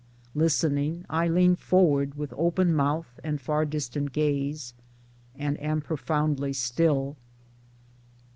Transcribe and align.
Listening 0.33 1.05
I 1.11 1.27
lean 1.27 1.55
forward 1.55 2.15
with 2.17 2.33
open 2.35 2.73
mouth 2.73 3.19
and 3.23 3.39
far 3.39 3.65
distant 3.65 4.13
gaze, 4.13 4.73
and 5.37 5.61
am 5.61 5.79
profoundly 5.79 6.53
still. 6.53 7.17